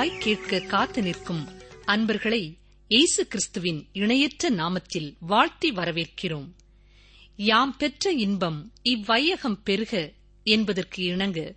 [0.00, 1.40] ஆவலாய் கேட்க காத்து நிற்கும்
[1.84, 2.58] அன்பர்களை
[2.90, 6.46] இயேசு கிறிஸ்துவின் இணையற்ற நாமத்தில் வாழ்த்தி வரவேற்கிறோம்.
[7.48, 10.12] யாம் பெற்ற இன்பம் இவ்வையகம் பெருக
[10.46, 11.54] என்பதற்கு இணங்க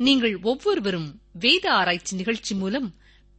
[0.00, 2.88] நீங்கள் ஒவ்வொருவரும் வேத ஆராய்ச்சி நிகழ்ச்சி மூலம்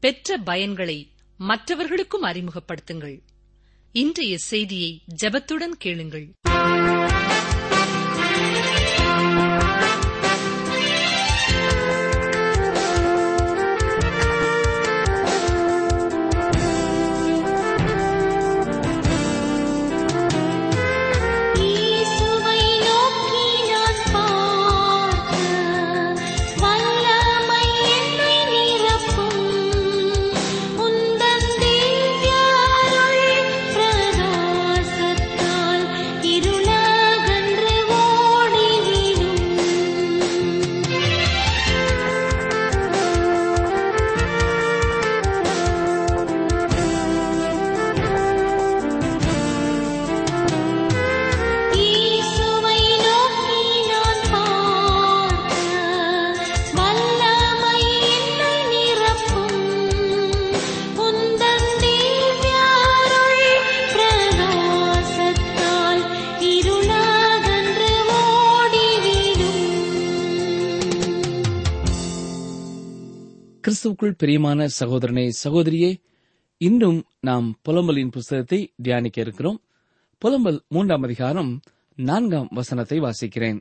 [0.03, 0.99] பெற்ற பயன்களை
[1.39, 3.17] மற்றவர்களுக்கும் அறிமுகப்படுத்துங்கள்.
[3.91, 6.27] இன்றைய செய்தியை ஜபத்துடன் கேளுங்கள்.
[74.07, 75.97] கர்த்தருக்குள் பிரியமான சகோதரனே சகோதரியே
[76.57, 79.61] இன்றும் நாம் புலம்பலின் புஸ்தகத்தை தியானிக்க இருக்கிறோம்.
[80.25, 81.59] புலம்பல் மூன்றாம் அதிகாரம்
[81.95, 83.59] நான்காம் வசனத்தை வாசிக்கிறேன்.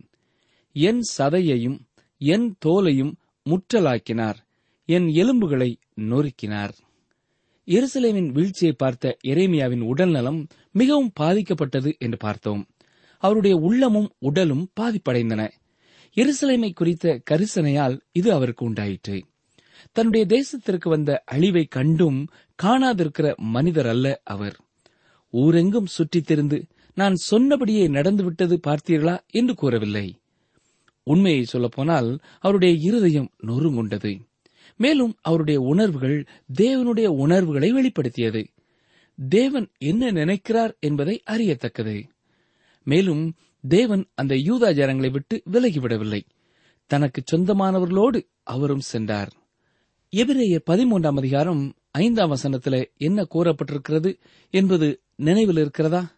[0.72, 1.78] என் சதையையும்
[2.18, 3.12] என் தோலையும்
[3.46, 4.38] முற்றலாக்கினார்.
[4.84, 5.70] என் எலும்புகளை
[6.00, 6.74] நொறுக்கினார்.
[7.66, 12.66] எருசலேமின் வீழ்ச்சியை பார்த்த எரேமியாவின் உடல்நலம் மிகவும் பாதிக்கப்பட்டது என்று பார்த்தோம்.
[13.18, 15.50] அவருடைய உள்ளமும் உடலும் பாதிப்படைந்தன.
[16.14, 19.24] எருசலேமை குறித்த கரிசனையால் இது அவருக்கு உண்டாயிற்று.
[19.92, 22.28] தன்னுடைய தேசத்திற்கு வந்த அழிவை கண்டும்
[22.62, 24.60] காணாதிருக்கிற மனிதர் அல்ல அவர்.
[25.32, 30.16] ஊரெங்கும் சுற்றித் திரிந்து நான் சொன்னபடியே நடந்துவிட்டது பார்த்தீர்களா என்று கூறவில்லை.
[31.02, 34.20] உண்மையை சொல்லப்போனால் அவருடைய இருதயம் நொறுங்குண்டது.
[34.76, 36.26] மேலும் அவருடைய உணர்வுகள்
[36.58, 38.46] தேவனுடைய உணர்வுகளை வெளிப்படுத்தியது.
[39.28, 42.08] தேவன் என்ன நினைக்கிறார் என்பதை அறியத்தக்கது.
[42.84, 43.34] மேலும்
[43.68, 46.20] தேவன் அந்த யூதா ஜனங்களை விட்டு விலகிவிடவில்லை.
[46.86, 49.32] தனக்கு சொந்தமானவர்களோடு அவரும் சென்றார்.
[50.10, 54.18] எபிரேய பதிமூன்றாம் அதிகாரம் ஐந்தாம் வசனத்தில் என்ன கூறப்பட்டிருக்கிறது
[54.50, 56.12] என்பது நினைவில் இருக்கிறதா?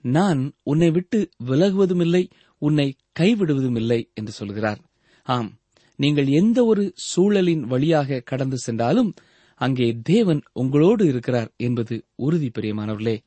[0.00, 4.78] நான் உன்னை விட்டு விலகுவதுமில்லை உன்னை கைவிடுவதும் இல்லை என்று சொல்கிறார்.
[5.22, 5.58] ஆம்
[5.96, 9.14] நீங்கள் எந்த ஒரு சூழலின் வழியாக கடந்து சென்றாலும்
[9.54, 13.18] அங்கே தேவன் உங்களோடு இருக்கிறார் என்பது உறுதி பிரியமானவர்களே.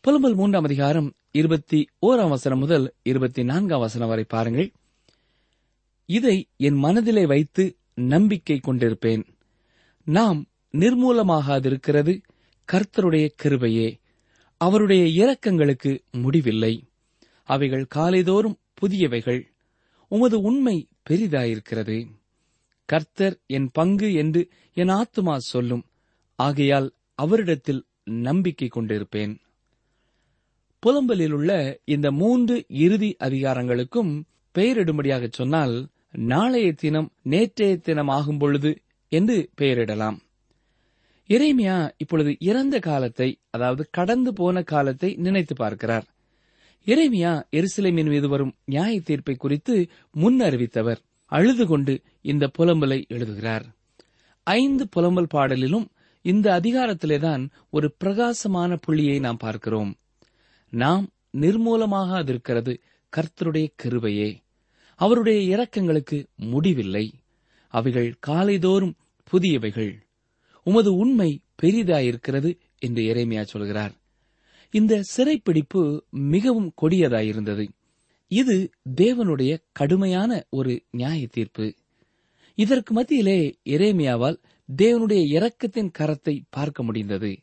[0.00, 4.72] புலம்பல் மூன்றாம் அதிகாரம் இருபத்தி ஓராம் வசனம் முதல் இருபத்தி நான்காம் வசனம் வரை பாருங்கள்.
[6.06, 7.74] இதை என் மனதிலே வைத்து
[8.06, 9.24] நம்பிக்கை கொண்டிருப்பேன்.
[10.04, 12.22] நாம் நிர்மூலமாகாதிருக்கிறது
[12.72, 14.00] கர்த்தருடைய கிருபையே.
[14.56, 16.88] அவருடைய இரக்கங்களுக்கு முடிவில்லை.
[17.44, 19.42] அவைகள் காலைதோறும் புதியவைகள்.
[20.08, 22.06] உமது உண்மை பெரிதாயிருக்கிறது.
[22.84, 25.84] கர்த்தர் என் பங்கு என்று என் ஆத்துமா சொல்லும்.
[26.34, 29.36] ஆகையால் அவரிடத்தில் நம்பிக்கை கொண்டிருப்பேன்.
[30.86, 34.22] புலம்பலில் உள்ள இந்த மூன்று இறுதி அதிகாரங்களுக்கும்
[34.58, 40.16] பெயரிடும்படியாக சொன்னால் நாளைய தினம் நேற்றைய தினம் ஆகும் பொழுது என்று பெயரிடலாம்.
[41.28, 46.06] இறைமையா இப்பொழுது இறந்த காலத்தை அதாவது கடந்து போன காலத்தை நினைத்து பார்க்கிறார்.
[46.86, 51.00] இறைமையா எருசலேமின் மீது வரும் நியாய தீர்ப்பை குறித்து முன் அறிவித்தவர்.
[51.24, 53.66] அழுது கொண்டு இந்த புலம்பலை எழுதுகிறார்.
[54.42, 55.86] ஐந்து புலம்பல் பாடலிலும்
[56.22, 59.94] இந்த அதிகாரத்திலேதான் ஒரு பிரகாசமான புள்ளியை நாம் பார்க்கிறோம்.
[60.70, 62.80] நாம் நிர்மூலமாக இருக்கிறது
[63.16, 64.36] கர்த்தருடைய கிருபையே.
[65.00, 67.12] அவருடைய இரக்கங்களுக்கு முடிவில்லை.
[67.68, 68.92] அவைகள் காலைதோறும்
[69.32, 69.92] புதியவைகள்.
[70.62, 73.92] உமது உண்மை பெரிதாயிருக்கிறது என்று இறைமையா சொல்கிறார்.
[74.70, 77.68] இந்த சிறைப்பிடிப்பு மிகவும் கொடியதாயிருந்தது.
[78.28, 78.70] இது
[79.00, 81.74] தேவனுடைய கடுமையான ஒரு நியாய தீர்ப்பு
[82.54, 84.38] இதற்கு மத்தியிலே எரேமியாவால்
[84.76, 87.38] தேவனுடைய இரக்கத்தின் கரத்தை பார்க்க முடிந்தது.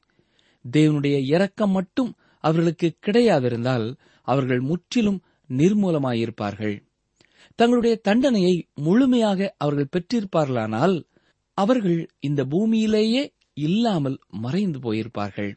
[0.71, 6.86] தேவனுடைய இரக்கம் மட்டும் அவர்களுக்கு கிடையாதிருந்தால் அவர்கள் முற்றிலும் நிர்மூலமாயிருப்பார்கள்.
[7.59, 10.95] தங்களுடைய தண்டனையை முழுமையாக அவர்கள் பெற்றிருப்பார்களானால்
[11.57, 13.23] அவர்கள் இந்த பூமியிலேயே
[13.53, 15.51] இல்லாமல் மறைந்து போயிருப்பார்கள்.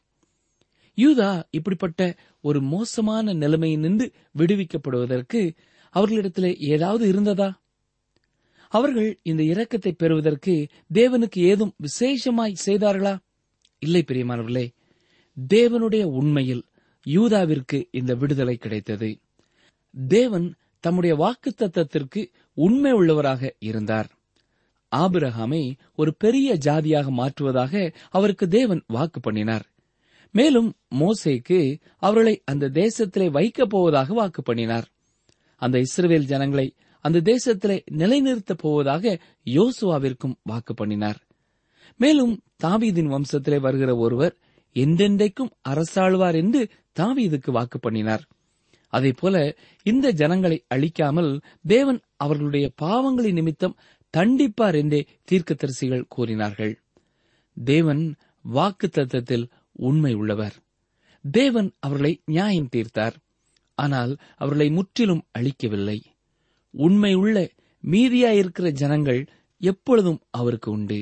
[0.99, 2.03] யூதா இப்படிப்பட்ட
[2.41, 4.07] ஒரு மோசமான நிலைமையினின்று
[4.39, 5.41] விடுவிக்கப்படுவதற்கு
[5.95, 7.49] அவர்களிடத்திலே ஏதாவது இருந்ததா?
[8.73, 10.55] அவர்கள் இந்த இரக்கத்தை பெறுவதற்கு
[10.95, 13.15] தேவனுக்கு ஏதும் விசேஷமாய் செய்தார்களா?
[13.83, 14.67] இல்லை பிரியமானவர்களே.
[15.37, 16.65] தேவனுடைய உண்மையில்
[17.07, 19.11] யூதாவிற்கு இந்த விடுதலை கிடைத்தது.
[20.09, 20.49] தேவன்
[20.81, 24.11] தம்முடைய வாக்கு தத்தத்திற்கு உண்மை உள்ளவராக இருந்தார்.
[24.97, 29.67] ஆபிரஹாமை ஒரு பெரிய ஜாதியாக மாற்றுவதாக அவருக்கு தேவன் வாக்கு பண்ணினார்.
[30.33, 34.89] மேலும் மோசேக்கு அவர்களை அந்த தேசத்திலே வைக்கப் போவதாக வாக்கு பண்ணினார்.
[35.57, 41.17] அந்த இஸ்ரேல் ஜனங்களை அந்த தேசத்திலே நிலைநிறுத்தப் போவதாக யோசுவாவிற்கும் வாக்கு பண்ணினார்.
[41.97, 44.37] மேலும் தாவீதின் வம்சத்திலே வருகிற ஒருவர்
[44.75, 46.69] எந்தெந்தைக்கும் அரசாழ்வார் என்று
[47.01, 48.23] தாவீதுக்கு வாக்கு பண்ணினார்.
[48.91, 49.37] அதேபோல
[49.87, 51.33] இந்த ஜனங்களை அழிக்காமல்
[51.67, 53.79] தேவன் அவர்களுடைய பாவங்களின் நிமித்தம்
[54.15, 56.75] தண்டிப்பார் என்றே தீர்க்க தரிசிகள் கூறினார்கள்.
[57.57, 58.03] தேவன்
[58.43, 60.57] வாக்கு தத்தத்தில் உண்மை உள்ளவர்.
[61.25, 63.17] தேவன் அவர்களை நியாயம் தீர்த்தார்.
[63.79, 65.99] ஆனால் அவர்களை முற்றிலும் அழிக்கவில்லை.
[66.75, 67.37] உண்மையுள்ள
[67.85, 69.23] மீதியாயிருக்கிற ஜனங்கள்
[69.61, 70.99] எப்பொழுதும் அவருக்கு உண்டு.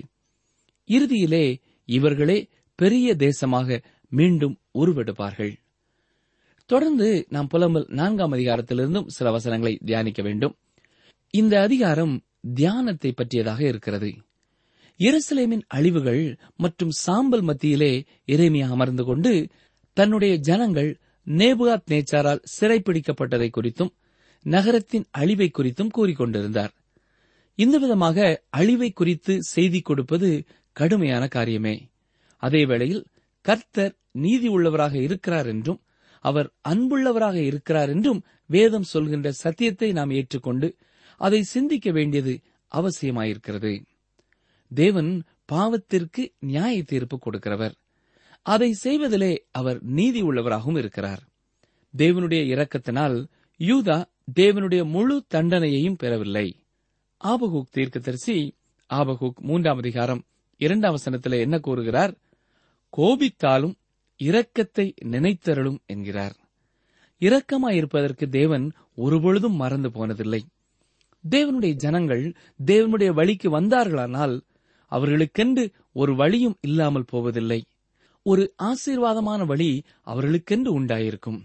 [0.88, 1.46] இறுதியிலே
[1.88, 2.38] இவர்களே
[2.78, 3.78] பெரிய தேசமாக
[4.12, 5.54] மீண்டும் உருவெடுப்பார்கள்.
[6.68, 10.54] தொடர்ந்து நாம் புலம்பல் நான்காம் அதிகாரத்திலிருந்தும் சில வசனங்களை தியானிக்க வேண்டும்.
[11.34, 12.14] இந்த அதிகாரம்
[12.54, 14.10] தியானத்தை பற்றியதாக இருக்கிறது.
[15.00, 19.32] எருசலேமின் அழிவுகள் மற்றும் சாம்பல் மத்தியிலே இறைமையா அமர்ந்து கொண்டு
[19.92, 20.90] தன்னுடைய ஜனங்கள்
[21.26, 23.92] நேபுகாத் நேச்சாரால் சிறைப்பிடிக்கப்பட்டதை குறித்தும்
[24.42, 26.74] நகரத்தின் அழிவை குறித்தும் கூறிக்கொண்டிருந்தார்
[27.58, 28.18] இந்த விதமாக
[28.50, 31.74] அழிவை குறித்து செய்தி கொடுப்பது கடுமையான காரியமே.
[32.42, 33.04] அதே வேளையில்
[33.44, 35.80] கர்த்தர் நீதி உள்ளவராக இருக்கிறார் என்றும்
[36.20, 40.76] அவர் அன்புள்ளவராக இருக்கிறார் என்றும் வேதம் சொல்கின்ற சத்தியத்தை நாம் ஏற்றுக்கொண்டு
[41.16, 42.40] அதை சிந்திக்க வேண்டியது
[42.74, 43.84] அவசியமாயிருக்கிறது.
[44.74, 45.22] தேவன்
[45.52, 47.74] பாவத்திற்கு நியாய தீர்ப்பு கொடுக்கிறவர்.
[48.42, 51.22] அதை செய்வதிலே அவர் நீதி உள்ளவராகவும் இருக்கிறார்.
[51.96, 53.26] தேவனுடைய இரக்கத்தினால்
[53.58, 54.04] யூதா
[54.40, 56.62] தேவனுடைய முழு தண்டனையையும் பெறவில்லை.
[57.16, 58.56] ஆபகுக் தீர்க்கதரிசி
[58.86, 60.24] ஆபகுக் மூன்றாம் அதிகாரம்
[60.56, 62.14] இரண்டாம் வசனத்தில் என்ன கூறுகிறார்?
[62.96, 63.74] கோபித்தாலும்
[64.18, 66.36] இரக்கத்தை நினைத்தருளும் என்கிறார்.
[67.20, 70.42] இரக்கமாயிருப்பதற்கு தேவன் ஒருபொழுதும் மறந்து போனதில்லை.
[71.30, 72.34] தேவனுடைய ஜனங்கள்
[72.66, 74.40] தேவனுடைய வழிக்கு வந்தார்களானால்
[74.88, 77.60] அவர்களுக்கென்று ஒரு வழியும் இல்லாமல் போவதில்லை.
[78.22, 81.40] ஒரு ஆசீர்வாதமான வழி அவர்களுக்கென்று உண்டாயிருக்கும்.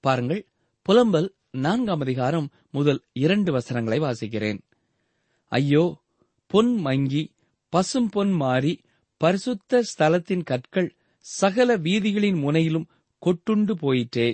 [0.00, 0.46] பாருங்கள்
[0.82, 4.60] புலம்பல் நான்காம் அதிகாரம் முதல் இரண்டு வசனங்களை வாசிக்கிறேன்.
[5.48, 5.96] ஐயோ
[6.46, 7.32] பொன் மங்கி
[7.68, 8.80] பசும் பொன் மாறி
[9.16, 10.95] பரிசுத்த ஸ்தலத்தின் கற்கள்
[11.28, 12.88] சகல வீதிகளின் முனையிலும்
[13.22, 14.28] கொட்டுண்டு போயிற்றே.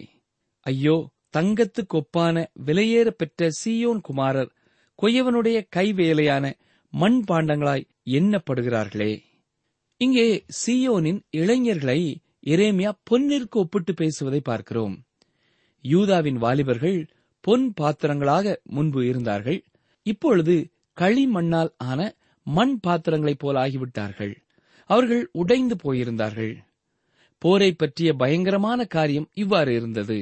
[0.66, 0.96] ஐயோ
[1.36, 4.50] தங்கத்துக்கொப்பான விலையேற பெற்ற சீயோன் குமாரர்
[4.98, 6.52] கொய்யவனுடைய கைவேலையான
[6.90, 9.12] மண் பாண்டங்களாய் எண்ணப்படுகிறார்களே.
[9.96, 12.00] இங்கே சீயோனின் இளைஞர்களை
[12.46, 14.94] எரேமியா பொன்னிற்கு ஒப்பிட்டு பேசுவதை பார்க்கிறோம்.
[15.84, 16.98] யூதாவின் வாலிபர்கள்
[17.40, 19.60] பொன் பாத்திரங்களாக முன்பு இருந்தார்கள்.
[20.06, 20.56] இப்பொழுது
[20.96, 22.00] களிமண்ணால் ஆன
[22.46, 24.34] மண் பாத்திரங்களைப் போல் ஆகிவிட்டார்கள்.
[24.90, 26.54] அவர்கள் உடைந்து போயிருந்தார்கள்.
[27.42, 30.18] போரை பற்றிய பயங்கரமான காரியம் இவ்வாறு இருந்தது.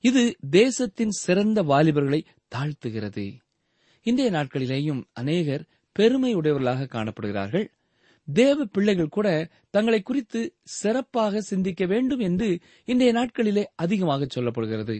[0.00, 2.20] இது தேசத்தின் சிறந்த வாலிபர்களை
[2.54, 3.24] தாழ்த்துகிறது.
[4.02, 7.66] இன்றைய நாட்களிலேயும் அநேகர் பெருமை உடையவர்களாக காணப்படுகிறார்கள்.
[8.32, 9.28] தேவ பிள்ளைகள் கூட
[9.70, 12.48] தங்களை குறித்து சிறப்பாக சிந்திக்க வேண்டும் என்று
[12.84, 14.96] இன்றைய நாட்களிலே அதிகமாக சொல்லப்படுகிறது.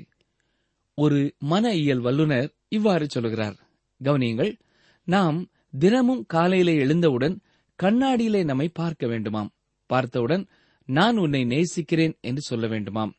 [0.94, 3.56] ஒரு மன இயல் வல்லுநர் இவ்வாறு சொல்லுகிறார்.
[4.04, 4.58] கவனியுங்கள்
[5.04, 7.40] நாம் தினமும் காலையிலே எழுந்தவுடன்
[7.82, 9.50] கண்ணாடியிலே நம்மை பார்க்க வேண்டுமாம்.
[9.86, 10.46] பார்த்தவுடன்
[10.88, 13.12] நான் உன்னை நேசிக்கிறேன் என்று சொல்ல வேண்டுமாம்.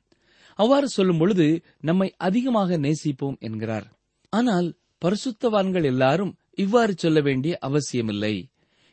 [0.60, 3.88] அவ்வாறு சொல்லும் பொழுது நம்மை அதிகமாக நேசிப்போம் என்கிறார்.
[4.30, 4.68] ஆனால்
[5.02, 8.36] பரிசுத்தவான்கள் எல்லாரும் இவ்வாறு சொல்ல வேண்டிய அவசியமில்லை.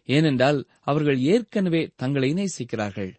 [0.09, 3.13] ஏனென்றால் அவர்கள் ஏற்கனவே தங்களை நேசிக்கிறார்கள்.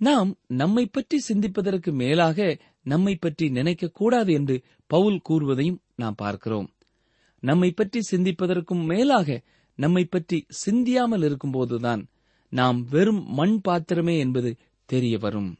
[0.00, 2.38] நாம் நம்மை பற்றி சிந்திப்பதற்கு மேலாக
[2.82, 4.56] நம்மை பற்றி நினைக்கக்கூடாது என்று
[4.90, 6.68] பவுல் கூறுவதையும் நாம் பார்க்கிறோம்.
[7.42, 9.38] நம்மை பற்றி சிந்திப்பதற்கும் மேலாக
[9.78, 12.02] நம்மை பற்றி சிந்தியாமல் இருக்கும்போதுதான்
[12.48, 15.56] நாம் வெறும் மண் பாத்திரமே என்பது தெரிய வரும்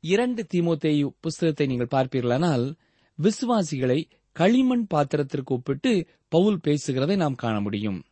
[0.00, 2.74] இரண்டு தீமோத்தேயு புஸ்தகத்தை நீங்கள் பார்ப்பீர்களானால்
[3.18, 8.04] விசுவாசிகளை களிமண் பாத்திரத்திற்கு ஒப்பிட்டு பவுல் பேசுகிறதை நாம் காண முடியும்.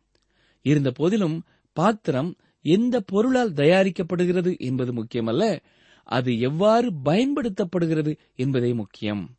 [0.61, 5.61] இருந்த போதிலும் பாத்திரம் எந்த பொருளால் தயாரிக்கப்படுகிறது என்பது முக்கியமல்ல
[6.03, 9.35] அது எவ்வாறு பயன்படுத்தப்படுகிறது என்பதே முக்கியம்.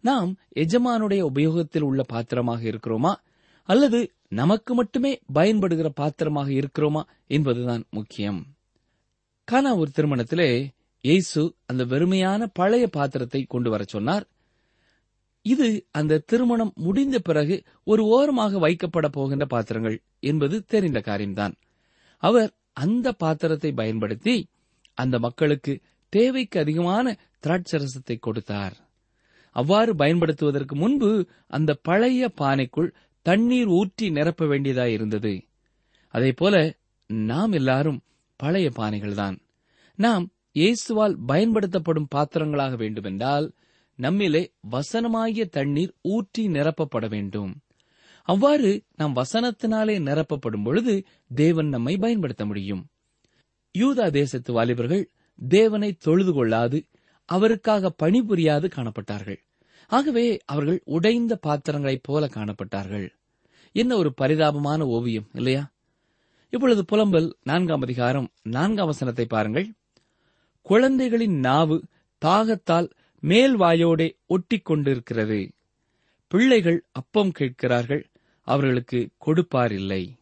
[0.00, 3.14] நாம் எஜமானுடைய உபயோகத்தில் உள்ள பாத்திரமாக இருக்கிறோமா?
[3.72, 4.00] அல்லது
[4.40, 7.02] நமக்கு மட்டுமே பயன்படுகிற பாத்திரமாக இருக்கிறோமா
[7.36, 8.40] என்பதுதான் முக்கியம்.
[9.48, 10.50] கானா ஒரு திருமணத்திலே
[11.04, 14.24] இயேசு அந்த வெறுமையான பழைய பாத்திரத்தை கொண்டு வரச் சொன்னார்.
[15.46, 19.96] இது அந்த திருமணம் முடிந்த பிறகு ஒரு ஓரமாக வைக்கப்பட போகின்ற பாத்திரங்கள்
[20.30, 21.54] என்பது தெரிந்த காரியம்தான்.
[22.22, 22.50] அவர்
[22.84, 24.36] அந்த பாத்திரத்தை பயன்படுத்தி
[24.98, 25.72] அந்த மக்களுக்கு
[26.12, 27.06] தேவைக்கு அதிகமான
[27.44, 28.76] திராட்சரசத்தை கொடுத்தார்.
[29.56, 31.10] அவ்வாறு பயன்படுத்துவதற்கு முன்பு
[31.48, 32.90] அந்த பழைய பானைக்குள்
[33.26, 35.34] தண்ணீர் ஊற்றி நிரப்ப வேண்டியதாயிருந்தது
[36.14, 36.54] அதேபோல
[37.06, 38.00] நாம் எல்லாரும்
[38.36, 39.36] பழைய பானைகள்தான்.
[39.98, 40.24] நாம்
[40.54, 43.46] இயேசுவால் பயன்படுத்தப்படும் பாத்திரங்களாக வேண்டுமென்றால்
[43.98, 47.52] நம்மிலே வசனமாகிய தண்ணீர் ஊற்றி நிரப்பப்பட வேண்டும்.
[48.28, 50.94] அவ்வாறு நாம் வசனத்தினாலே நிரப்பப்படும் பொழுது
[51.34, 52.82] தேவன் நம்மை பயன்படுத்த முடியும்.
[53.78, 55.04] யூதா தேசத்து வாலிபர்கள்
[55.48, 56.78] தேவனை தொழுது கொள்ளாது
[57.28, 59.40] அவருக்காக பணிபுரியாது காணப்பட்டார்கள்.
[59.88, 63.08] ஆகவே அவர்கள் உடைந்த பாத்திரங்களைப் போல காணப்பட்டார்கள்.
[63.72, 65.70] என்ன ஒரு பரிதாபமான ஓவியம் இல்லையா?
[66.50, 69.72] இப்பொழுது புலம்பல் நான்காம் அதிகாரம் நான்காம் வசனத்தை பாருங்கள்.
[70.62, 71.84] குழந்தைகளின் நாவு
[72.24, 75.50] தாகத்தால் மேல் வாயோடே ஒட்டிக் கொண்டிருக்கிறது.
[76.28, 78.10] பிள்ளைகள் அப்பம் கேட்கிறார்கள்
[78.42, 80.16] அவர்களுக்கு கொடுப்பார் இல்லை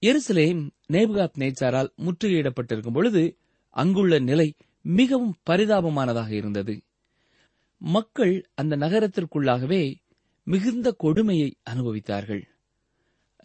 [0.00, 3.36] எருசலேம் நேபுகாத் நேச்சாரால் முற்றுகையிடப்பட்டிருக்கும் பொழுது
[3.70, 6.82] அங்குள்ள நிலை மிகவும் பரிதாபமானதாக இருந்தது.
[7.78, 9.94] மக்கள் அந்த நகரத்திற்குள்ளாகவே
[10.44, 12.42] மிகுந்த கொடுமையை அனுபவித்தார்கள்.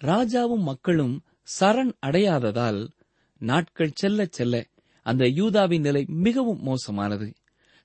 [0.03, 1.23] ராஜாவும் மக்களும்
[1.59, 2.89] சரண் அடையாததால்
[3.37, 4.67] நாட்கள் செல்ல செல்ல
[5.03, 7.33] அந்த யூதாவின் நிலை மிகவும் மோசமானது.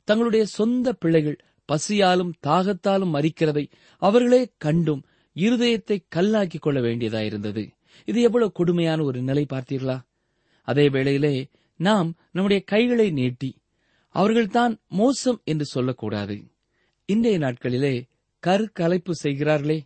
[0.05, 7.71] தங்களுடைய சொந்த பிள்ளைகள் பசியாலும் தாகத்தாலும் மறிக்கிறதை அவர்களே கண்டும் இருதயத்தை கல்லாக்கிக் கொள்ள வேண்டியதாயிருந்தது.
[8.05, 10.01] இது எவ்வளவு கொடுமையான ஒரு நிலை பார்த்தீர்களா?
[10.63, 13.57] அதே வேளையிலே நாம் நம்முடைய கைகளை நீட்டி
[14.17, 16.37] அவர்கள்தான் மோசம் என்று சொல்லக்கூடாது.
[17.07, 18.09] இன்றைய நாட்களிலே
[18.47, 19.85] கருக்கலைப்பு செய்கிறார்களே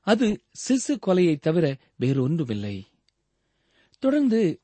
[0.00, 2.84] அது சிசு கொலையை தவிர வேறொன்றுமில்லை.
[3.98, 4.60] தொடர்ந்து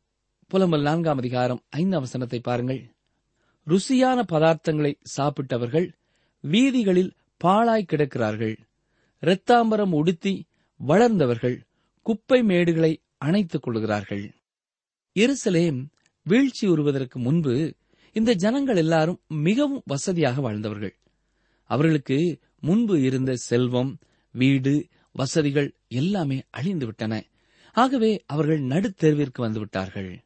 [0.54, 2.94] புலம்பல் நான்காம் அதிகாரம் ஐந்தாம் வசனத்தை பாருங்கள்.
[3.66, 5.92] ருசியான பதார்த்தங்களை சாப்பிட்டவர்கள்
[6.40, 8.56] வீதிகளில் பாழாய் கிடக்கிறார்கள்.
[9.20, 10.46] இரத்தாம்பரம் உடுத்தி
[10.86, 11.60] வளர்ந்தவர்கள்
[12.02, 14.34] குப்பை மேடுகளை அணைத்துக் கொள்கிறார்கள்.
[15.14, 15.86] எருசலேம்
[16.22, 17.74] வீழ்ச்சி உறுவதற்கு முன்பு
[18.12, 20.98] இந்த ஜனங்கள் எல்லாரும் மிகவும் வசதியாக வாழ்ந்தவர்கள்.
[21.64, 23.98] அவர்களுக்கு முன்பு இருந்த செல்வம்
[24.30, 27.24] வீடு வசதிகள் எல்லாமே அழிந்து விட்டன
[27.72, 30.18] ஆகவே அவர்கள் நடுத்தெருவிற்கு வந்துவிட்டார்கள்.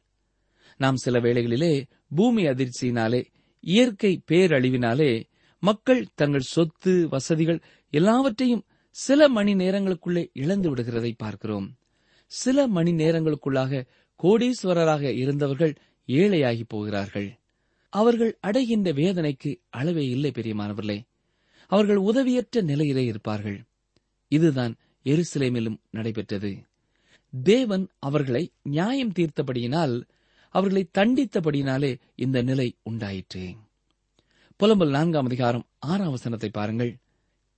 [0.77, 1.83] நாம் சில வேளைகளிலே
[2.15, 3.25] பூமி அதிர்ச்சியினாலே
[3.59, 5.23] இயற்கை பேரழிவினாலே
[5.59, 11.75] மக்கள் தங்கள் சொத்து வசதிகள் எல்லாவற்றையும் சில மணி நேரங்களுக்குள்ளே இழந்து விடுகிறதை பார்க்கிறோம்.
[12.25, 13.85] சில மணி நேரங்களுக்குள்ளாக
[14.23, 15.75] கோடீஸ்வரராக இருந்தவர்கள்
[16.07, 17.39] ஏழையாகி போகிறார்கள்.
[17.99, 20.97] அவர்கள் அடைகின்ற வேதனைக்கு அளவே இல்லை பெரியமானவர்களே.
[21.71, 23.59] அவர்கள் உதவியற்ற நிலையிலே இருப்பார்கள்.
[24.31, 24.73] இதுதான்
[25.05, 26.51] எருசலேமிலும் நடைபெற்றது.
[27.33, 29.95] தேவன் அவர்களை நியாயம் தீர்த்தபடியினால்
[30.55, 33.43] அவர்களை தண்டித்தபடியினாலே இந்த நிலை உண்டாயிற்று.
[34.59, 36.93] புலம்பல் நான்காம் அதிகாரம் ஆறாம் வசனத்தை பாருங்கள்.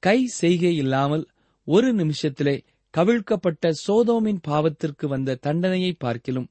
[0.03, 1.25] கை செய்கை இல்லாமல்
[1.67, 2.55] ஒரு நிமிஷத்திலே
[2.93, 6.47] கவிழ்க்கப்பட்ட சோதோமின் பாவத்திற்கு வந்த தண்டனையை பார்க்கிலும்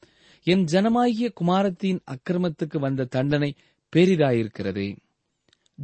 [0.46, 3.50] என் ஜனமாகிய குமாரத்தின் அக்கிரமத்துக்கு வந்த தண்டனை
[3.96, 4.96] பெரிதாயிருக்கிறது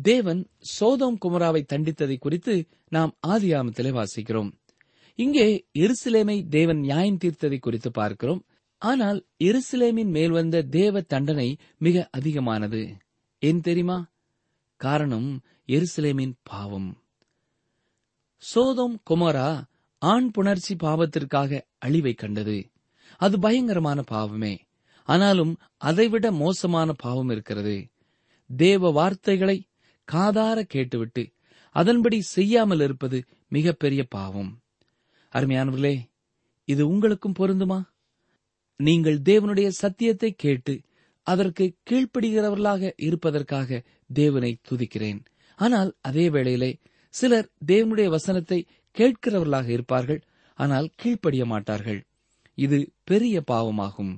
[0.02, 4.52] தேவன் சோதோம் குமராவை தண்டித்ததை குறித்து நாம் ஆதியாமத்திலே வாசிக்கிறோம்.
[5.14, 8.44] இங்கே எருசலேமை தேவன் நியாயம் தீர்த்ததை குறித்து பார்க்கிறோம்.
[8.78, 12.96] ஆனால் எருசலேமின் மேல் வந்த தேவ தண்டனை மிக அதிகமானது.
[13.38, 14.12] ஏன் தெரியுமா?
[14.76, 17.02] காரணம் எருசலேமின் பாவம்.
[18.37, 19.64] சோதோம் குமரா
[19.99, 22.70] ஆண் புணர்ச்சி பாவத்திற்காக அழிவை கண்டது.
[23.16, 24.61] அது பயங்கரமான பாவமே.
[25.04, 27.88] ஆனாலும் அதைவிட மோசமான பாவம் இருக்கிறது.
[28.51, 29.59] தேவ வார்த்தைகளை
[30.13, 31.23] காதார கேட்டுவிட்டு
[31.71, 34.51] அதன்படி செய்யாமல் இருப்பது மிகப்பெரிய பாவம்.
[35.33, 35.97] அருமையானவர்களே
[36.69, 37.81] இது உங்களுக்கும் பொருந்துமா?
[38.81, 40.75] நீங்கள் தேவனுடைய சத்தியத்தை கேட்டு
[41.27, 43.83] அதற்கு கீழ்ப்படுகிறவர்களாக இருப்பதற்காக
[44.13, 45.21] தேவனை துதிக்கிறேன்.
[45.59, 46.71] ஆனால் அதே வேளையிலே
[47.15, 50.23] சிலர் தேவனுடைய வசனத்தை கேட்கிறவர்களாக இருப்பார்கள்
[50.59, 52.01] ஆனால் கீழ்ப்படிய மாட்டார்கள்.
[52.59, 54.15] இது பெரிய பாவமாகும்.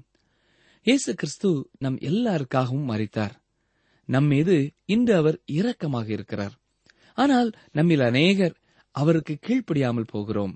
[0.87, 3.35] இயேசு கிறிஸ்து நம் எல்லாருக்காகவும் மறித்தார்
[4.09, 6.55] நம்மீது இன்று அவர் இரக்கமாக இருக்கிறார்.
[7.19, 8.55] ஆனால் நம்மில் அநேகர்
[8.95, 10.55] அவருக்கு கீழ்ப்படியாமல் போகிறோம்.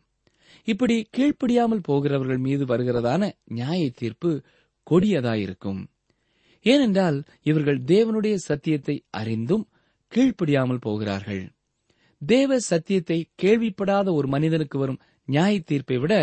[0.64, 4.30] இப்படி கீழ்ப்படியாமல் போகிறவர்கள் மீது வருகிறதான நியாய தீர்ப்பு
[4.86, 5.80] கொடியதாயிருக்கும்.
[6.66, 9.64] ஏனென்றால் இவர்கள் தேவனுடைய சத்தியத்தை அறிந்தும்
[10.12, 11.44] கீழ்ப்படியாமல் போகிறார்கள்.
[12.22, 16.14] தேவ சத்தியத்தை கேள்விப்படாத ஒரு மனிதனுக்கு வரும் நியாய தீர்ப்பை விட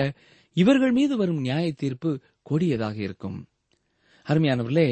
[0.58, 2.10] இவர்கள் மீது வரும் நியாய தீர்ப்பு
[2.42, 3.38] கொடியதாக இருக்கும்
[4.26, 4.90] அருமையானவர்களே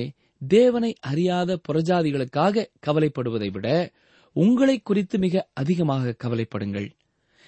[0.48, 3.94] தேவனை அறியாத புறஜாதிகளுக்காக கவலைப்படுவதை விட
[4.32, 6.88] உங்களை குறித்து மிக அதிகமாக கவலைப்படுங்கள்.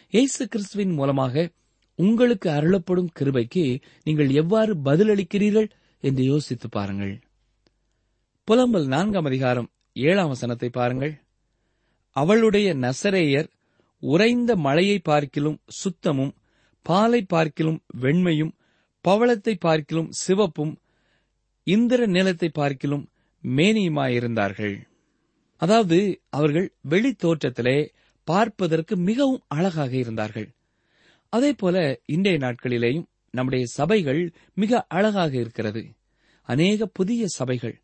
[0.09, 1.51] இயேசு கிறிஸ்துவின் மூலமாக
[1.95, 7.19] உங்களுக்கு அருளப்படும் கிருபைக்கு நீங்கள் எவ்வாறு பதிலளிக்கிறீர்கள் என்று யோசித்து பாருங்கள்.
[8.43, 11.13] புலம்பல் நான்காம் அதிகாரம் ஏழாம் வசனத்தை பாருங்கள்.
[12.11, 13.49] அவளுடைய நசரேயர்
[13.99, 16.35] உறைந்த மழையை பார்க்கிலும் சுத்தமும்
[16.81, 18.55] பாலை பார்க்கிலும் வெண்மையும்
[19.01, 20.73] பவளத்தை பார்க்கிலும் சிவப்பும்
[21.67, 23.09] இந்திர நிலத்தை பார்க்கிலும்
[23.43, 24.75] மேனியுமாயிருந்தார்கள்.
[25.61, 25.97] அதாவது
[26.29, 27.77] அவர்கள் வெளி தோற்றத்திலே
[28.27, 30.47] பார்ப்பதற்கு மிகவும் அழகாக இருந்தார்கள்.
[31.29, 34.21] அதே போல இன்றைய நாட்களிலேயும் நம்முடைய சபைகள்
[34.53, 35.83] மிக அழகாக இருக்கிறது.
[36.41, 37.75] அநேக புதிய சபைகள்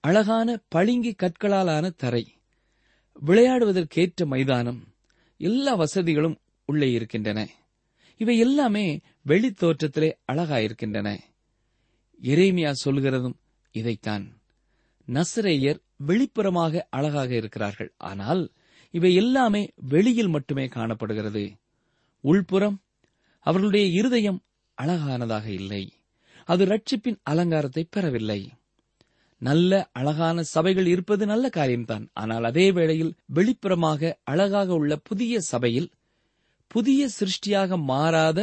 [0.00, 2.24] அழகான பளிங்கி கற்களாலான தரை
[3.26, 4.80] விளையாடுவதற்கேற்ற மைதானம்
[5.40, 7.48] எல்லா வசதிகளும் உள்ளே இருக்கின்றன.
[8.20, 8.86] இவை எல்லாமே
[9.26, 11.18] வெளித்தோற்றத்திலே அழகாயிருக்கின்றன.
[12.22, 13.36] எரேமியா சொல்கிறதும்
[13.74, 14.24] இதைத்தான்.
[15.08, 17.90] நசரேயர் வெளிப்புறமாக அழகாக இருக்கிறார்கள்.
[17.96, 18.42] ஆனால்
[18.90, 21.44] இவை எல்லாமே வெளியில் மட்டுமே காணப்படுகிறது.
[22.24, 22.78] உள்புறம்
[23.46, 24.40] அவர்களுடைய இருதயம்
[24.78, 25.84] அழகானதாக இல்லை.
[26.44, 28.40] அது ரட்சிப்பின் அலங்காரத்தை பெறவில்லை.
[29.38, 32.04] நல்ல அழகான சபைகள் இருப்பது நல்ல காரியம்தான்.
[32.12, 35.88] ஆனால் அதே வேளையில் வெளிப்புறமாக அழகாக உள்ள புதிய சபையில்
[36.66, 38.40] புதிய சிருஷ்டியாக மாறாத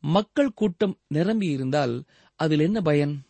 [0.00, 1.94] மக்கள் கூட்டம் நிரம்பி இருந்தால்
[2.36, 3.24] அதில் என்ன பயன்?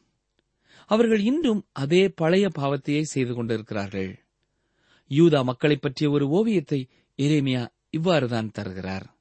[0.87, 4.25] அவர்கள் இன்றும் அதே பழைய பாவத்தையே செய்து கொண்டிருக்கிறார்கள்.
[5.09, 9.15] யூதா மக்களைப் பற்றிய ஒரு ஓவியத்தை எரேமியா இவ்வாறுதான் தருகிறார்.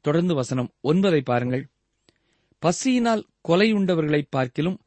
[0.00, 1.68] தொடர்ந்து வசனம் ஒன்பதை பாருங்கள்.
[2.58, 4.80] பசியினால் கொலையுண்டவர்களை பார்க்கிலும்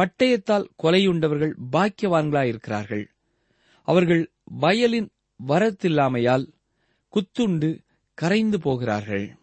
[0.00, 3.06] பட்டயத்தால் கொலையுண்டவர்கள் பாக்கியவான்களாயிருக்கிறார்கள்.
[3.82, 5.10] அவர்கள் வயலின்
[5.48, 6.52] வரத்தில்லாமையால்
[7.08, 9.36] குத்துண்டு கரைந்து போகிறார்கள்.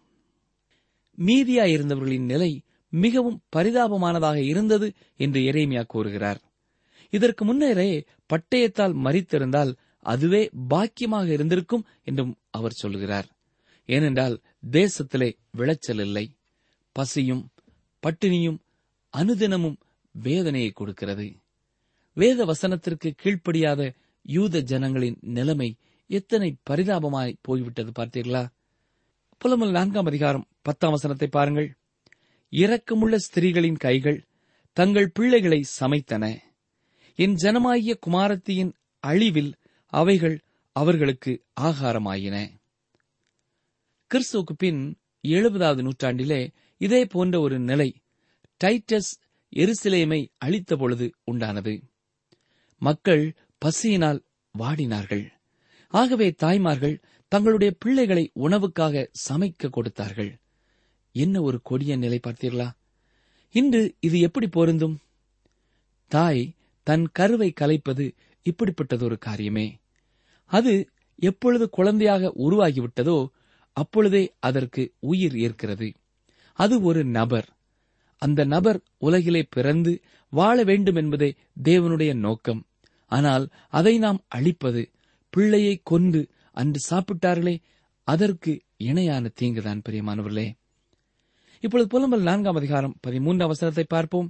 [1.18, 2.65] மீதியாயிருந்தவர்களின் நிலை
[3.04, 4.88] மிகவும் பரிதாபமானதாக இருந்தது
[5.18, 6.40] என்று எரேமியா கூறுகிறார்.
[7.14, 7.90] இதற்கு முன்னரே
[8.34, 9.72] பட்டயத்தால் மறித்திருந்தால்
[10.06, 13.28] அதுவே பாக்கியமாக இருந்திருக்கும் என்றும் அவர் சொல்கிறார்.
[13.90, 14.36] ஏனென்றால்
[14.72, 16.26] தேசத்திலே விளைச்சல் இல்லை.
[16.96, 17.44] பசியும்
[18.04, 18.60] பட்டினியும்
[19.14, 19.78] அனுதினமும்
[20.16, 21.28] வேதனையை கொடுக்கிறது.
[22.18, 23.82] வேத வசனத்திற்கு கீழ்ப்படியாத
[24.26, 25.70] யூத ஜனங்களின் நிலைமை
[26.10, 28.44] எத்தனை பரிதாபமாய் போய்விட்டது பார்த்தீர்களா?
[29.42, 31.70] புலமல் நான்காம் அதிகாரம் பத்தாம் வசனத்தை பாருங்கள்.
[32.56, 34.26] இரக்கமுள்ள ஸ்திரீகளின் கைகள்
[34.74, 36.38] தங்கள் பிள்ளைகளை சமைத்தன.
[37.16, 40.42] என் ஜனமாகிய குமாரத்தியின் அழிவில் அவைகள்
[40.72, 42.50] அவர்களுக்கு ஆகாரமாயின.
[44.14, 48.02] கிறிஸ்துவுக்கு பின் எழுபதாவது நூற்றாண்டிலே இதே போன்ற ஒரு நிலை
[48.64, 49.12] டைட்டஸ்
[49.56, 51.82] எருசலேமை அழித்த பொழுது உண்டானது.
[52.78, 54.24] மக்கள் பசியினால்
[54.60, 55.32] வாடினார்கள்.
[55.88, 60.40] ஆகவே தாய்மார்கள் தங்களுடைய பிள்ளைகளை உணவுக்காக சமைக்க கொடுத்தார்கள்.
[61.18, 62.68] என்ன ஒரு கொடிய நிலை பார்த்தீர்களா?
[63.52, 65.00] இன்று இது எப்படி பொருந்தும்?
[66.08, 68.06] தாய் தன் கருவை கலைப்பது
[68.46, 69.68] இப்படிப்பட்டதொரு காரியமே.
[70.46, 73.28] அது எப்பொழுது குழந்தையாக உருவாகிவிட்டதோ
[73.74, 75.94] அப்பொழுதே அதற்கு உயிர் ஏற்கிறது.
[76.54, 77.48] அது ஒரு நபர்.
[78.18, 82.62] அந்த நபர் உலகிலே பிறந்து வாழ வேண்டும் என்பதே தேவனுடைய நோக்கம்.
[83.08, 84.92] ஆனால் அதை நாம் அழிப்பது
[85.30, 87.56] பிள்ளையை கொண்டு அன்று சாப்பிட்டார்களே
[88.04, 90.48] அதற்கு இணையான தீங்குதான் பிரியமானவர்களே.
[91.66, 94.28] இப்பொழுது புலம்பல் நான்காம் அதிகாரம் பதிமூன்று அவசரத்தை பார்ப்போம்.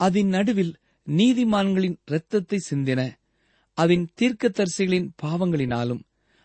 [0.00, 0.72] அதன் நடுவில்
[1.06, 3.00] நீதிமான்களின் இரத்தத்தை சிந்தின
[3.78, 6.02] அதன் தீர்க்கத்தரிசிகளின் பாவங்களினாலும்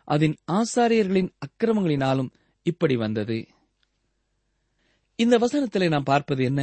[0.08, 2.30] அதன் ஆசாரியர்களின் அக்கிரமங்களினாலும்
[2.66, 3.48] இப்படி வந்தது.
[5.16, 6.62] இந்த வசனத்திலே நாம் பார்ப்பது என்ன?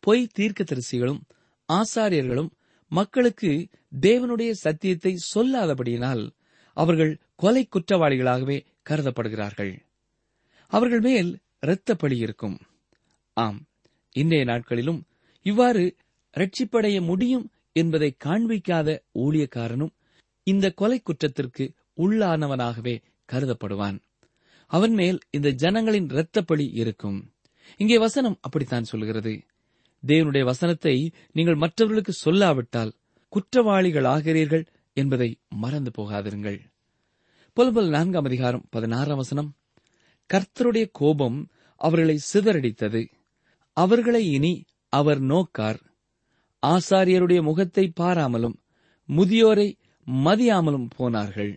[0.00, 1.20] பொய் தீர்க்கதரிசிகளும்
[1.68, 2.50] ஆசாரியர்களும்
[2.92, 3.68] மக்களுக்கு
[4.00, 6.30] தேவனுடைய சத்தியத்தை சொல்லாதபடியினால்
[6.76, 8.58] அவர்கள் கொலை குற்றவாளிகளாகவே
[8.90, 9.72] கருதப்படுகிறார்கள்.
[10.72, 11.30] அவர்கள் மேல்
[11.64, 12.56] இரத்த பழி இருக்கும்.
[13.36, 13.58] ஆம்
[14.12, 15.00] இன்றைய நாட்களிலும்
[15.46, 15.84] இவ்வாறு
[16.36, 19.94] ரட்சிப்படைய முடியும் என்பதை காண்பிக்காத ஊழியக்காரனும்
[20.46, 21.64] இந்த கொலை குற்றத்திற்கு
[21.96, 22.94] உள்ளானவனாகவே
[23.28, 23.98] கருதப்படுவான்.
[24.70, 27.18] அவன் மேல் இந்த ஜனங்களின் இரத்தப்பழி இருக்கும்.
[27.80, 29.34] இங்கே வசனம் அப்படித்தான் சொல்கிறது.
[30.02, 30.94] தேவனுடைய வசனத்தை
[31.32, 32.92] நீங்கள் மற்றவர்களுக்கு சொல்லாவிட்டால்
[33.32, 34.64] குற்றவாளிகள் ஆகிறீர்கள்
[34.96, 35.28] என்பதை
[35.62, 36.58] மறந்து போகாதிருங்கள்.
[37.56, 39.50] புலம்பல் நான்காம் அதிகாரம் பதினாறாம் வசனம்
[40.30, 41.38] கர்த்தருடைய கோபம்
[41.86, 43.00] அவர்களை சிதறடித்தது.
[43.76, 44.52] அவர்களை இனி
[44.88, 45.80] அவர் நோக்கார்.
[46.66, 48.56] ஆசாரியருடைய முகத்தை பாராமலும்
[49.08, 49.68] முதியோரை
[50.24, 51.52] மதியாமலும் போனார்கள்.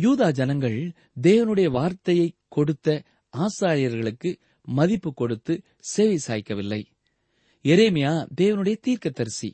[0.00, 0.78] யூதா ஜனங்கள்
[1.22, 4.30] தேவனுடைய வார்த்தையை கொடுத்த ஆசாரியர்களுக்கு
[4.62, 6.82] மதிப்பு கொடுத்து சேவை சாய்க்கவில்லை.
[7.62, 9.50] எரேமியா தேவனுடைய தீர்க்கதரிசி.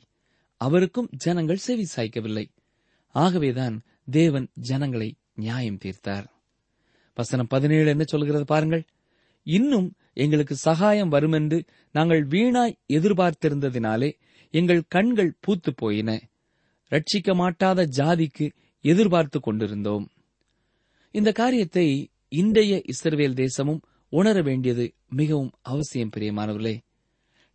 [0.57, 2.45] அவருக்கும் ஜனங்கள் செவி சாய்க்கவில்லை.
[3.11, 3.77] ஆகவேதான்
[4.11, 6.27] தேவன் ஜனங்களை நியாயம் தீர்த்தார்.
[7.15, 8.83] வசனம் பதினேழு என்ன சொல்கிறது பாருங்கள்.
[9.45, 14.11] இன்னும் எங்களுக்கு சகாயம் வருமென்று நாங்கள் வீணாய் எதிர்பார்த்திருந்ததினாலே
[14.53, 16.09] எங்கள் கண்கள் பூத்து போயின
[16.91, 18.45] ரட்சிக்க மாட்டாத ஜாதிக்கு
[18.81, 20.05] எதிர்பார்த்து கொண்டிருந்தோம்.
[21.11, 26.75] இந்த காரியத்தை இன்றைய இஸ்ரவேல் தேசமும் உணர வேண்டியது மிகவும் அவசியம் பிரியமானவர்களே.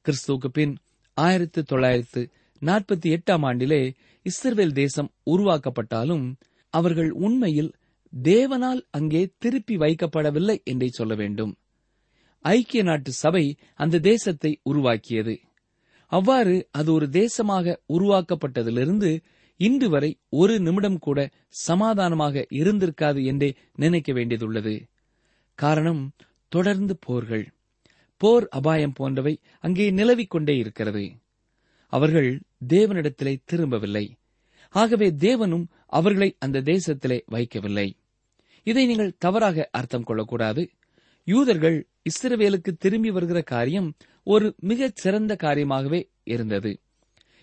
[0.05, 0.75] கிறிஸ்துவுக்கு பின்
[1.15, 2.23] ஆயிரத்து தொள்ளாயிரத்து
[2.63, 3.95] நாற்பத்தி எட்டாம் ஆண்டிலே
[4.27, 6.27] இஸ்ரவேல் தேசம் உருவாக்கப்பட்டாலும்
[6.75, 7.73] அவர்கள் உண்மையில்
[8.23, 11.53] தேவனால் அங்கே திருப்பி வைக்கப்படவில்லை என்றே சொல்ல வேண்டும்.
[12.41, 15.41] ஐக்கிய நாட்டு சபை அந்த தேசத்தை உருவாக்கியது.
[16.07, 19.21] அவ்வாறு அது ஒரு தேசமாக உருவாக்கப்பட்டதிலிருந்து
[19.57, 24.83] இன்று வரை ஒரு நிமிடம் கூட சமாதானமாக இருந்திருக்காது என்றே நினைக்க வேண்டியதுள்ளது.
[25.55, 26.13] காரணம்
[26.49, 27.49] தொடர்ந்து போர்கள்.
[28.17, 31.13] போர் அபாயம் போன்றவை அங்கே நிலவிக் கொண்டே இருக்கிறது.
[31.87, 34.15] அவர்கள் தேவனிடத்திலே திரும்பவில்லை.
[34.71, 37.93] ஆகவே தேவனும் அவர்களை அந்த தேசத்திலே வைக்கவில்லை.
[38.63, 40.71] இதை நீங்கள் தவறாக அர்த்தம் கொள்ளக்கூடாது.
[41.25, 46.81] யூதர்கள் இஸ்ரவேலுக்கு திரும்பி வருகிற காரியம் ஒரு மிகச் சிறந்த காரியமாகவே இருந்தது.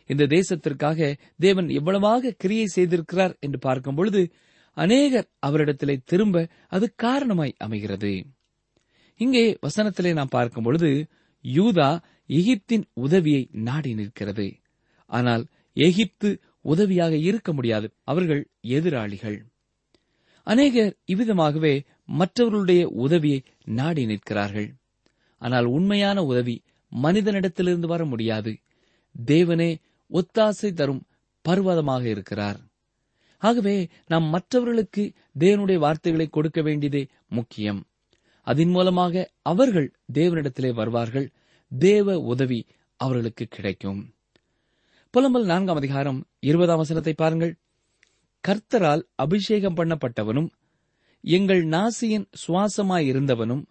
[0.05, 4.31] இந்த தேசத்திற்காக தேவன் எவ்வளவாக கிரியை செய்திருக்கிறார் என்று பார்க்கும் பொழுது
[4.73, 8.25] அநேகர் அவரிடத்திலே திரும்ப அது காரணமாய் அமைகிறது.
[9.17, 11.07] இங்கே வசனத்திலே நாம் பார்க்கும் பொழுது
[11.43, 14.53] யூதா எகிப்தின் உதவியை நாடி நிற்கிறது.
[15.05, 17.91] ஆனால் எகிப்து உதவியாக இருக்க முடியாது.
[18.03, 19.45] அவர்கள் எதிராளிகள்.
[20.43, 24.73] அநேகர் இவ்விதமாகவே மற்றவர்களுடைய உதவியை நாடி நிற்கிறார்கள்.
[25.37, 26.61] ஆனால் உண்மையான உதவி
[27.03, 28.57] மனிதனிடத்திலிருந்து வர முடியாது.
[29.25, 29.75] தேவனே
[30.09, 31.03] ஒத்தாசை தரும்
[31.49, 32.59] பர்வதமாக இருக்கிறார்.
[33.37, 37.85] ஆகவே நாம் மற்றவர்களுக்கு தேவனுடைய வார்த்தைகளை கொடுக்க வேண்டியதே முக்கியம்.
[38.41, 41.31] அதன் மூலமாக அவர்கள் தேவனிடத்திலே வருவார்கள்.
[41.69, 42.65] தேவ உதவி
[42.95, 44.13] அவர்களுக்கு கிடைக்கும்.
[45.13, 47.57] புலம்பல் நான்காம் அதிகாரம் இருபதாம் வசனத்தை பாருங்கள்.
[48.47, 50.49] கர்த்தரால் அபிஷேகம் பண்ணப்பட்டவனும்
[51.21, 53.65] எங்கள் நாசியின் சுவாசமாயிருந்தவனும்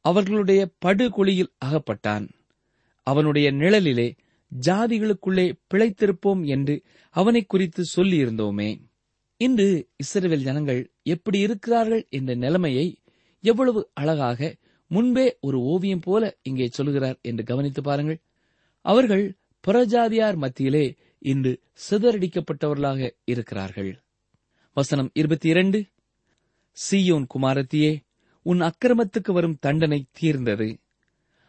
[0.00, 2.28] அவர்களுடைய படுகுழியில் அகப்பட்டான்.
[3.02, 4.16] அவனுடைய நிழலிலே
[4.66, 8.80] ஜாதிகளுக்குள்ளே பிழைத்திருப்போம் என்று அவனை குறித்து சொல்லியிருந்தோமே.
[9.36, 12.96] இன்று இஸ்ரேல் ஜனங்கள் எப்படி இருக்கிறார்கள் என்ற நிலைமையை
[13.40, 18.20] எவ்வளவு அழகாக முன்பே ஒரு ஓவியம் போல இங்கே சொல்கிறார் என்று கவனித்து பாருங்கள்.
[18.80, 24.02] அவர்கள் புறஜாதியார் மத்தியிலே இன்று சிதறடிக்கப்பட்டவர்களாக இருக்கிறார்கள்.
[24.74, 25.84] வசனம் இருபத்தி இரண்டு.
[26.76, 27.92] சீயோன் குமாரத்தியே
[28.42, 30.68] உன் அக்கிரமத்துக்கு வரும் தண்டனை தீர்ந்தது.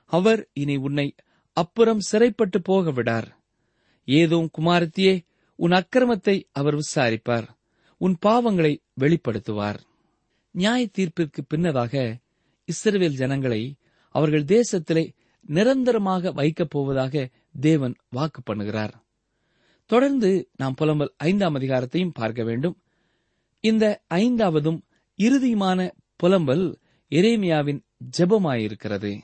[0.05, 1.15] அவர் இனி உன்னை
[1.53, 3.27] அப்புறம் சிறைப்பட்டு போக விடார்.
[4.05, 7.47] ஏதோ குமாரத்தியே உன் அக்கிரமத்தை அவர் விசாரிப்பார்.
[7.97, 9.79] உன் பாவங்களை வெளிப்படுத்துவார்.
[10.51, 12.21] நியாய தீர்ப்பிற்கு பின்னதாக
[12.67, 13.75] இஸ்ரவேல் ஜனங்களை
[14.09, 18.93] அவர்கள் தேசத்திலே நிரந்தரமாக வைக்கப் போவதாக தேவன் வாக்கு பண்ணுகிறார்.
[19.85, 22.77] தொடர்ந்து நாம் புலம்பல் ஐந்தாம் அதிகாரத்தையும் பார்க்க வேண்டும்.
[23.59, 24.79] இந்த ஐந்தாவதும்
[25.17, 25.91] இறுதியுமான
[26.23, 26.75] புலம்பல்
[27.09, 27.83] எரேமியாவின்
[28.17, 29.21] ஜெபமாயிருக்கிறது.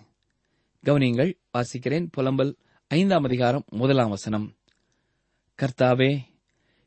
[0.85, 2.07] கவனியங்கள் வாசிக்கிறேன்.
[2.17, 2.55] புலம்பல்
[2.87, 4.55] ஐந்தாம் அதிகாரம் முதலாம் வசனம்.
[5.61, 6.17] கர்த்தாவே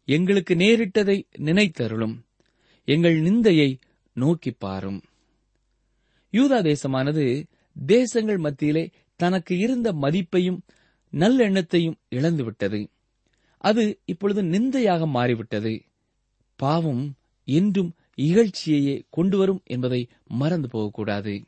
[0.05, 2.19] எங்களுக்கு நேரிட்டதை நினைத்தருளும்.
[2.85, 3.79] எங்கள் நிந்தையை
[4.13, 5.03] நோக்கிப் பாரும்.
[6.33, 7.45] யூதா தேசமானது
[7.87, 10.61] தேசங்கள் மத்தியிலே தனக்கு இருந்த மதிப்பையும்
[11.13, 12.87] நல்லெண்ணத்தையும் இழந்துவிட்டது.
[13.59, 15.83] அது இப்பொழுது நிந்தையாக மாறிவிட்டது.
[16.57, 21.45] பாவம் என்றும் இகழ்ச்சியையே கொண்டு வரும் என்பதை மறந்து போகக்கூடாது.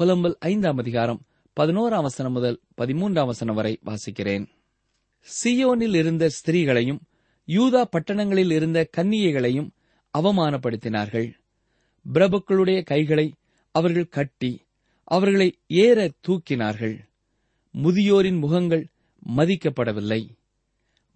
[0.00, 1.22] புலம்பல் ஐந்தாம் அதிகாரம்
[1.60, 4.46] பதினோராம் வசனம் முதல் பதிமூன்றாம் வசனம் வரை வாசிக்கிறேன்.
[5.44, 6.98] சியோனில் இருந்த ஸ்திரீகளையும்
[7.46, 9.70] யூதா பட்டணங்களில் இருந்த கன்னிகைகளையும்
[10.18, 11.32] அவமானப்படுத்தினார்கள்.
[12.14, 13.32] பிரபுக்களுடைய கைகளை
[13.70, 14.62] அவர்கள் கட்டி
[15.04, 16.98] அவர்களை ஏற தூக்கினார்கள்.
[17.82, 18.88] முதியோரின் முகங்கள்
[19.36, 20.28] மதிக்கப்படவில்லை.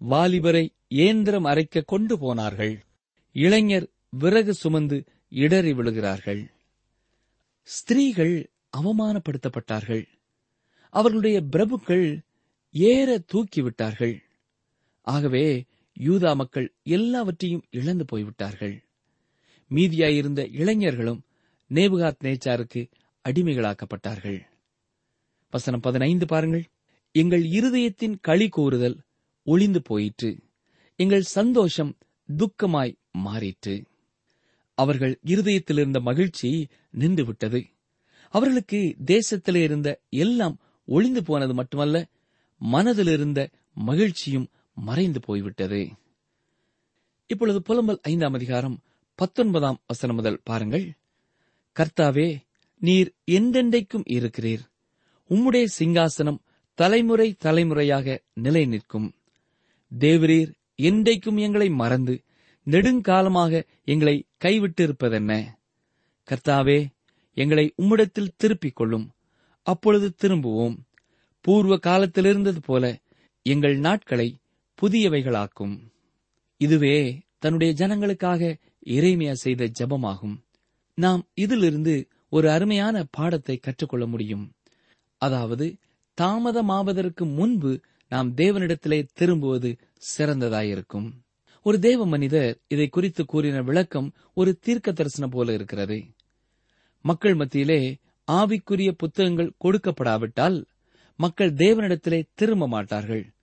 [0.09, 2.83] வாலிபரை ஏந்திரம் அரைக்க கொண்டு போனார்கள்.
[3.31, 6.51] இளைஞர் விறகு சுமந்து இடறி விழுகிறார்கள்.
[7.63, 10.07] ஸ்திரீகள் அவமானப்படுத்தப்பட்டார்கள்.
[10.89, 12.21] அவர்களுடைய பிரபுக்கள்
[12.71, 14.19] ஏற தூக்கிவிட்டார்கள்
[15.01, 15.65] ஆகவே
[15.99, 18.83] யூதா மக்கள் எல்லாவற்றையும் இழந்து போய்விட்டார்கள்.
[19.69, 21.23] மீதியாயிருந்த இளைஞர்களும்
[21.69, 22.91] நேபுகாத் நேச்சாருக்கு
[23.29, 24.41] அடிமைகளாக்கப்பட்டார்கள்.
[25.51, 26.65] வசனம் பதினைந்து பாருங்கள்.
[27.11, 29.01] எங்கள் இருதயத்தின் களி கூறுதல்
[29.43, 30.39] ஒளிந்து போயிற்று.
[30.95, 31.97] எங்கள் சந்தோஷம்
[32.37, 33.85] துக்கமாய் மாறிற்று.
[34.83, 36.49] அவர்கள் இருதயத்தில் இருந்த மகிழ்ச்சி
[36.99, 37.61] நின்றுவிட்டது.
[38.33, 40.55] அவர்களுக்கு தேசத்திலே இருந்த எல்லாம்
[40.87, 41.97] ஒளிந்து போனது மட்டுமல்ல
[42.61, 43.39] மனதில் இருந்த
[43.87, 45.81] மகிழ்ச்சியும் மறைந்து போய்விட்டது.
[47.29, 48.77] இப்பொழுது புலம்பல் ஐந்தாம் அதிகாரம்
[49.19, 50.85] பத்தொன்பதாம் வசனம் முதல் பாருங்கள்.
[51.75, 52.27] கர்த்தாவே
[52.81, 54.63] நீர் என்றென்றைக்கும் இருக்கிறீர்.
[55.29, 56.39] உம்முடைய சிங்காசனம்
[56.79, 59.07] தலைமுறை தலைமுறையாக நிலை நிற்கும்
[59.91, 62.15] தேவரீர் என்றைக்கும் எங்களை மறந்து
[62.69, 65.45] நெடுங்காலமாக எங்களை கைவிட்டிருப்பதென்ன?
[66.27, 66.87] கர்த்தாவே
[67.33, 69.11] எங்களை உம்மிடத்தில் திருப்பிக் கொள்ளும்
[69.63, 70.77] அப்பொழுது திரும்புவோம்.
[71.41, 72.99] பூர்வ காலத்திலிருந்தது போல
[73.41, 74.37] எங்கள் நாட்களை
[74.81, 75.77] புதியவைகளாக்கும்.
[76.57, 80.37] இதுவே தன்னுடைய ஜனங்களுக்காக இறைமையா செய்த ஜெபமாகும்.
[80.93, 84.51] நாம் இதிலிருந்து ஒரு அருமையான பாடத்தை கற்றுக்கொள்ள முடியும்.
[85.17, 85.77] அதாவது
[86.21, 87.79] தாமதமாவதற்கு முன்பு
[88.09, 89.77] நாம் தேவனிடத்திலே திரும்புவது
[90.17, 91.11] சிறந்ததாயிருக்கும்.
[91.65, 96.05] ஒரு தேவ மனிதர் இதை குறித்து கூறின விளக்கம் ஒரு தீர்க்க தரிசனம் போல இருக்கிறது.
[97.01, 97.97] மக்கள் மத்தியிலே
[98.31, 100.65] ஆவிக்குரிய புத்தகங்கள் கொடுக்கப்படாவிட்டால்
[101.15, 103.33] மக்கள் தேவனிடத்திலே திரும்ப மாட்டார்கள்.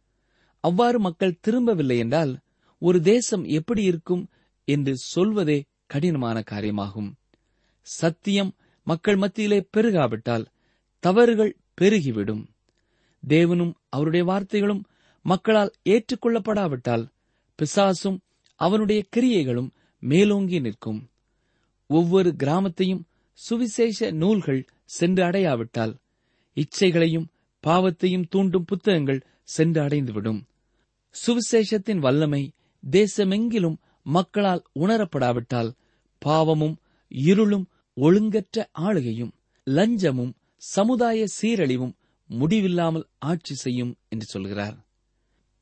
[0.60, 2.32] அவ்வாறு மக்கள் திரும்பவில்லை என்றால்
[2.78, 4.28] ஒரு தேசம் எப்படி இருக்கும்
[4.64, 7.10] என்று சொல்வதே கடினமான காரியமாகும்.
[7.80, 10.46] சத்தியம் மக்கள் மத்தியிலே பெருகாவிட்டால்
[10.98, 12.44] தவறுகள் பெருகிவிடும்.
[13.28, 14.82] தேவனும் அவருடைய வார்த்தைகளும்
[15.22, 17.04] மக்களால் ஏற்றுக்கொள்ளப்படாவிட்டால்
[17.62, 18.18] பிசாசும்
[18.54, 21.10] அவனுடைய கிரியைகளும் மேலோங்கி நிற்கும்.
[21.86, 25.96] ஒவ்வொரு கிராமத்தையும் சுவிசேஷ நூல்கள் சென்று அடையாவிட்டால்
[26.54, 27.26] இச்சைகளையும்
[27.66, 30.42] பாவத்தையும் தூண்டும் புத்தகங்கள் சென்று அடைந்துவிடும்.
[31.26, 32.52] சுவிசேஷத்தின் வல்லமை
[32.90, 35.72] தேசமெங்கிலும் மக்களால் உணரப்படாவிட்டால்
[36.18, 36.76] பாவமும்
[37.08, 39.32] இருளும் ஒழுங்கற்ற ஆளுகையும்
[39.64, 41.94] லஞ்சமும் சமுதாய சீரழிவும்
[42.26, 44.85] முடிவில்லாமல் ஆட்சி செய்யும் என்று சொல்கிறார்.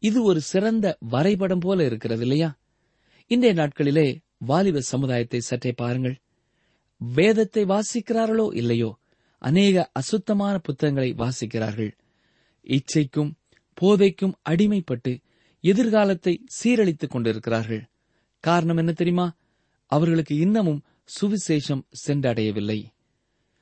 [0.08, 2.48] இது ஒரு சிறந்த வரைபடம் போல இருக்கிறது இல்லையா?
[3.26, 6.16] இன்றைய நாட்களிலே வாலிப சமுதாயத்தை சற்றே பாருங்கள்.
[6.96, 8.98] வேதத்தை வாசிக்கிறார்களோ இல்லையோ?
[9.38, 11.92] அநேக அசுத்தமான புத்தகங்களை வாசிக்கிறார்கள்.
[12.64, 13.32] இச்சைக்கும்
[13.80, 15.22] போதைக்கும் அடிமைப்பட்டு
[15.60, 17.82] எதிர்காலத்தை சீரழித்துக் கொண்டிருக்கிறார்கள்.
[18.40, 19.36] காரணம் என்ன தெரியுமா?
[19.86, 20.84] அவர்களுக்கு இன்னமும்
[21.20, 22.80] சுவிசேஷம் சென்றடையவில்லை.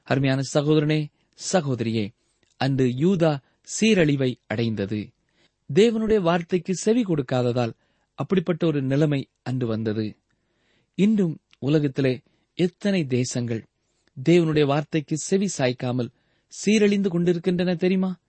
[0.03, 1.01] அருமையான சகோதரனே
[1.53, 2.07] சகோதரியே
[2.57, 3.33] அன்று யூதா
[3.81, 5.11] சீரழிவை அடைந்தது.
[5.75, 7.73] தேவனுடைய வார்த்தைக்கு செவி கொடுக்காததால்
[8.15, 10.17] அப்படிப்பட்ட ஒரு நிலைமை அன்று வந்தது.
[10.95, 12.21] இன்றும் உலகத்திலே
[12.55, 13.67] எத்தனை தேசங்கள்
[14.25, 16.13] தேவனுடைய வார்த்தைக்கு செவி சாய்க்காமல்
[16.49, 18.21] சீரழிந்து கொண்டிருக்கின்றன தெரியுமா?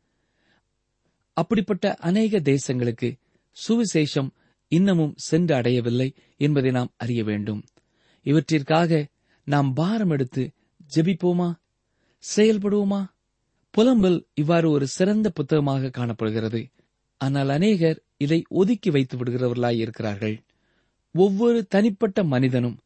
[1.34, 3.20] அப்படிப்பட்ட அநேக தேசங்களுக்கு
[3.68, 4.30] சுவிசேஷம்
[4.68, 7.64] இன்னமும் சென்று அடையவில்லை என்பதை நாம் அறிய வேண்டும்.
[8.24, 9.06] இவற்றிற்காக
[9.44, 10.52] நாம் பாரம் எடுத்து
[10.96, 11.54] ஜெபிப்போமா?
[12.36, 13.06] செயல்படுவோமா?
[13.78, 16.68] புலம்பல் இவ்வாறு ஒரு சிறந்த புத்தகமாக காணப்படுகிறது.
[17.18, 20.36] ஆனால் அநேகர் இதை ஒதுக்கி வைத்து விடுகிறவர்களாய் இருக்கிறார்கள்.
[21.16, 22.78] ஒவ்வொரு தனிப்பட்ட மனிதனும்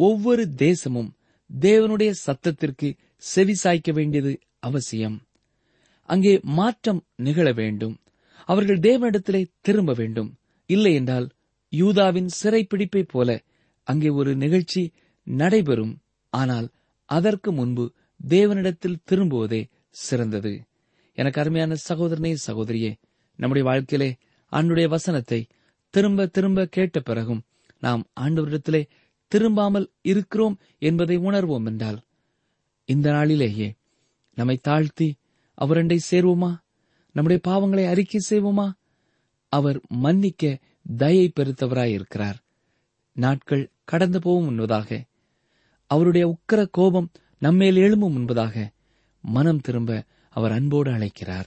[0.00, 1.10] ஒவ்வொரு தேசமும்
[1.50, 5.16] தேவனுடைய சத்தத்திற்கு செவி சாய்க்க வேண்டியது அவசியம்.
[6.08, 7.94] அங்கே மாற்றம் நிகழ வேண்டும்.
[8.48, 10.30] அவர்கள் தேவனிடத்திலே திரும்ப வேண்டும்.
[10.70, 11.28] இல்லை என்றால்
[11.72, 13.38] யூதாவின் சிறைப்பிடிப்பைப் போல
[13.88, 14.82] அங்கே ஒரு நிகழ்ச்சி
[15.26, 15.94] நடைபெறும்.
[16.32, 16.68] ஆனால்
[17.04, 17.84] அதற்கு முன்பு
[18.28, 20.52] தேவனிடத்தில் திரும்புவதே சிறந்தது.
[21.18, 22.92] எனக்கு அருமையான சகோதரனே சகோதரியே
[23.36, 24.16] நம்முடைய வாழ்க்கையிலே
[24.52, 25.46] ஆண்டுடைய வசனத்தை
[25.90, 27.42] திரும்ப திரும்ப கேட்ட பிறகும்
[27.80, 28.88] நாம் ஆண்டவரிடத்திலே
[29.34, 32.00] திரும்பாமல் இருக்கிறோம் என்பதை உணர்வோம் என்றால்
[32.84, 33.74] இந்த நாளிலேயே
[34.34, 35.16] நம்மை தாழ்த்தி
[35.60, 36.58] அவரண்டை சேர்வோமா?
[37.10, 38.72] நம்முடைய பாவங்களை அறிக்கை செய்வோமா?
[39.48, 40.58] அவர் மன்னிக்க
[40.96, 42.38] தயை பெருத்தவராயிருக்கிறார்
[43.12, 45.00] நாட்கள் கடந்து போவும் முன்பதாக
[45.86, 48.68] அவருடைய உக்கர கோபம் நம்மேல் எழும்பும் முன்பதாக
[49.20, 51.46] மனம் திரும்ப அவர் அன்போடு அழைக்கிறார்.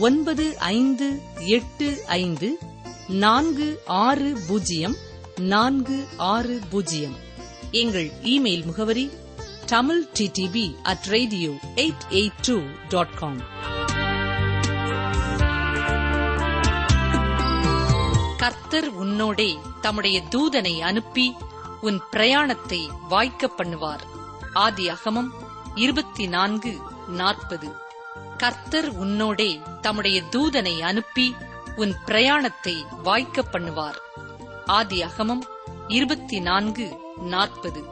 [0.00, 2.58] ஒன்பது ஐந்து எட்டு ஐந்து
[3.08, 4.94] நான்கு ஆறு பூஜ்ஜியம்
[5.36, 7.16] நான்கு ஆறு பூஜ்ஜியம்.
[7.70, 9.10] எங்கள் இமெயில் முகவரி
[9.66, 13.40] Tamil DTP at radio eight eight two dot com.
[18.36, 21.34] கர்த்தர் உன்னோடே தம்முடைய தூதனை அனுப்பி
[21.80, 24.00] உன் பிரயாணத்தை வாய்க்க பண்ணுவார்.
[24.52, 25.30] ஆதி அகமம்
[25.74, 27.82] இருபத்தி நான்கு நாற்பது.
[28.44, 31.34] கர்த்தர் உன்னோடே தம்முடைய தூதனை அனுப்பி
[31.76, 33.98] உன் பிரயாணத்தை வாய்க்க பண்ணுவார்.
[34.66, 35.42] ஆதி அகமம்
[35.88, 37.84] இருபத்தி நான்கு நாற்பது.